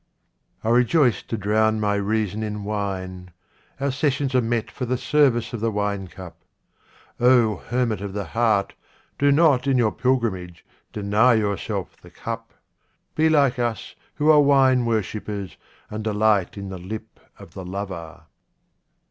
[0.63, 3.33] I rejoice to drown my reason in wine:
[3.79, 6.41] our sessions are met for the service of the wine cup.
[7.19, 8.73] O hermit of the heart,
[9.19, 12.51] do not, in your pilgrimage, deny yourself the cup.
[13.13, 15.55] Be like us who are wine worshippers,
[15.91, 18.23] and delight in the lip of the lover.